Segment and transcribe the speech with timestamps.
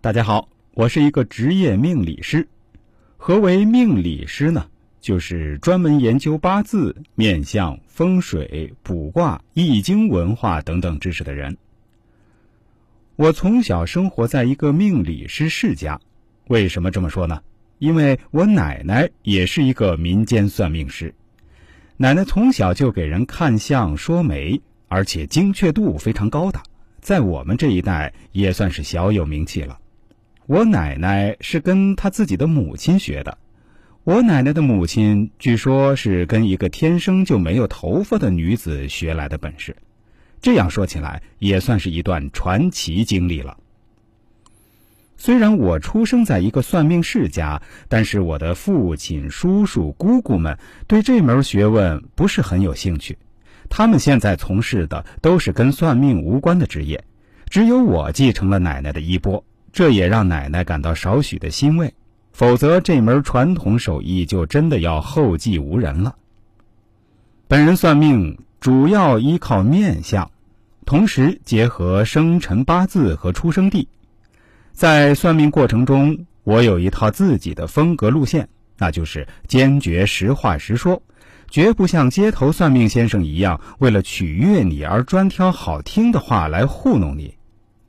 [0.00, 2.46] 大家好，我是一个职业命理师。
[3.16, 4.68] 何为命理师呢？
[5.00, 11.56] 就是专门研究八字、面相、风水、卜卦、易经文化等等知识的人。
[13.16, 16.00] 我从小生活在一个命理师世家，
[16.46, 17.42] 为什么这么说呢？
[17.80, 21.12] 因为我奶奶也是一个民间算命师。
[21.96, 26.62] 奶奶从小就给人看相说媒，而且精确度非常高的，
[27.00, 29.76] 在我们这一代也算是小有名气了。
[30.48, 33.36] 我奶奶是跟她自己的母亲学的，
[34.02, 39.76] 我奶奶的母亲据说是跟一个天生就没有头发的女子学来的本事。
[40.40, 43.58] 这样说起来，也算是一段传奇经历了。
[45.18, 50.56] 虽然我出生在一个算命世家，但是我的父亲、叔叔、姑姑们
[50.86, 53.18] 对这门学问不是很有兴趣。
[53.68, 57.04] 他们现在从事的都是跟算命无关的职业，
[57.50, 59.44] 只有我继承了奶奶的衣钵，
[59.78, 61.94] 这也让奶奶感到少许的欣慰。
[62.32, 66.16] 否则，这门传统手艺就真的要后继无人了。
[67.46, 70.32] 本人算命主要依靠面相，
[70.84, 73.86] 同时结合生辰八字和出生地。
[74.72, 81.00] 在算命过程中，我有一套自己的风格路线，那就是坚决实话实说，
[81.48, 87.36] 绝不像街头算命先生一样，为了取悦你而专挑好听的话来糊弄你。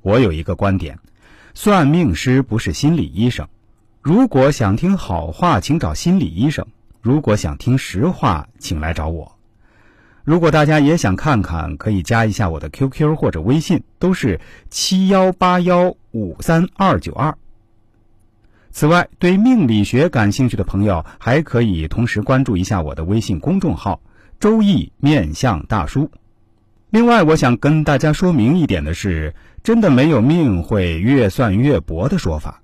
[0.00, 0.96] 我有一个观点：
[1.54, 3.46] 算命师不是心理医生。
[4.00, 6.64] 如果想听好话，请找心理医生；
[7.00, 9.36] 如果想听实话，请来找我。
[10.24, 17.36] 如果大家也想看看，可以加一下我的 QQ 或者微信，都是七幺八幺五三二九二。
[18.70, 24.00] 此外，对命理学感兴趣的朋友，还可以同时关注一下我的微信公众号
[24.40, 26.10] “周易面相大叔”。
[26.92, 32.60] 另外，我想跟大家说明一点的是，真的没有命会越算越薄的说法。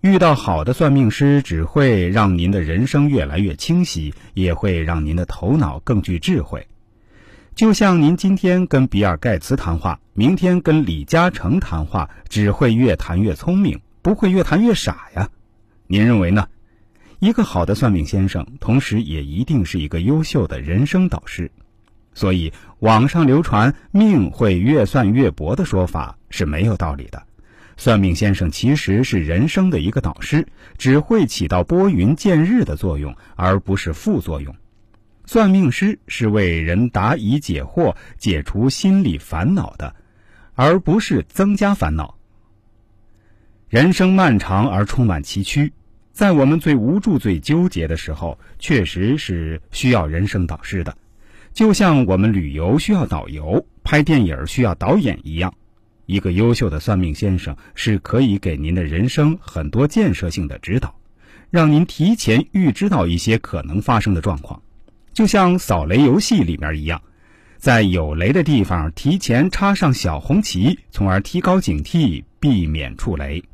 [0.00, 6.68] 遇到好的算命师，只会让您的人生越来越清晰，也会让您的头脑更具智慧。
[7.56, 15.28] 就像您今天跟比尔盖茨谈话，明天跟李嘉诚谈话，只会越谈越聪明，不会越谈越傻呀。
[15.88, 16.46] 您认为呢？
[17.18, 21.50] 一个好的算命先生，同时也一定是一个优秀的人生导师。
[22.14, 27.22] 所以，网上流传命会越算越薄的说法是没有道理的。
[27.76, 30.46] 算命先生其实是人生的一个导师，
[30.76, 34.54] 只会起到拨云见日的作用，而不是副作用。
[35.24, 39.94] 算命师是为人答疑解惑、解除心理烦恼的，
[40.54, 42.18] 而不是增加烦恼。
[43.68, 45.70] 人生漫长而充满崎岖，
[46.12, 50.94] 在我们最无助、最纠结的时候，确实是需要人生导师的，
[51.52, 55.54] 就像我们旅游需要导游、拍电影需要导演一样。
[56.06, 60.94] 一个优秀的算命先生是可以给您的人生很多建设性的指导，
[61.50, 64.60] 让您提前预知到一些可能发生的状况。
[65.12, 67.02] 就像扫雷游戏里面一样，
[67.58, 73.44] 在有雷的地方提前插上小红旗，从而提高警惕，避免触雷。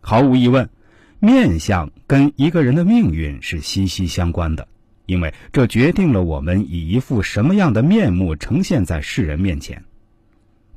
[0.00, 0.70] 毫无疑问，
[1.18, 4.66] 面相跟一个人的命运是息息相关的，
[5.06, 9.82] 因为这决定了我们以一副什么样的面目呈现在世人面前。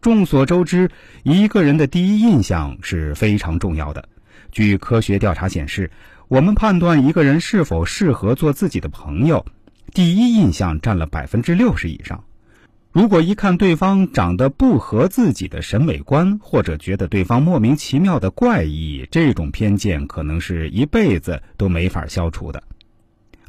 [0.02, 0.90] 众所周知，
[1.24, 4.08] 一个人的第一印象是非常重要的。
[4.52, 5.92] 据科学调查显示，
[6.30, 9.46] 我们判断一个人是否适合做自己的朋友。
[9.94, 12.24] 第一印象占了百分之六十以上。
[12.92, 22.64] 如果一看对方长得不合自己的审美观，或者觉得对方莫名其妙的怪异，这种偏见可能是一辈子都没法消除的。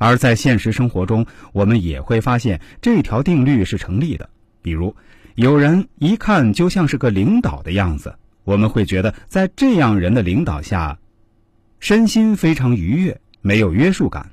[0.00, 4.30] 而在现实生活中，我们也会发现这条定律是成立的。
[4.62, 4.96] 比如，
[5.34, 10.98] 有人一看就像是个领导的样子，我们会觉得在这样人的领导下，
[11.80, 14.24] 身心非常愉悦，没有约束感；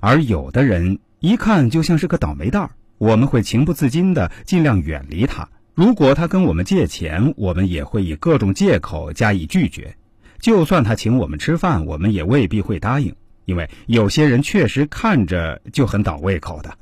[0.00, 5.48] 而有的人，一看就像是个倒霉蛋儿，我们会情不自禁的尽量远离他。
[5.74, 9.94] 如果他跟我们借钱，我们也会以各种借口加以拒绝。
[10.40, 13.14] 就算他请我们吃饭，我们也未必会答应，
[13.44, 16.76] 因为有些人确实看着就很倒胃口的。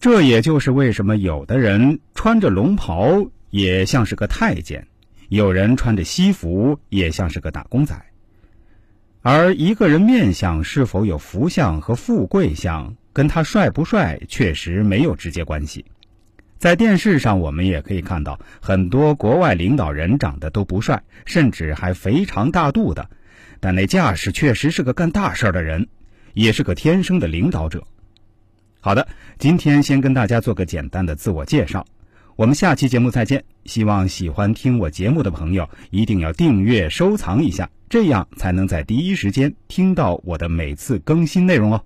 [0.00, 4.86] 这也就是为什么有的人穿着龙袍也像是个太监，
[5.28, 8.00] 有人穿着西服也像是个打工仔。
[9.22, 12.94] 而一个人面相是否有福相和富贵相？
[13.10, 15.84] 跟他帅不帅确实没有直接关系，
[16.56, 23.10] 在电视上我们也可以看到很多国外领导人长得都不帅，甚至还肥肠大肚的，
[23.60, 25.88] 但那架势确实是个干大事的人，
[26.34, 27.86] 也是个天生的领导者。
[28.80, 29.08] 好的，
[29.38, 31.84] 今天先跟大家做个简单的自我介绍，
[32.36, 33.44] 我们下期节目再见。
[33.64, 41.84] 希望喜欢听我节目的朋友一定要订阅、收藏一下，这样才能在第一时间听到我的每次更新内容哦。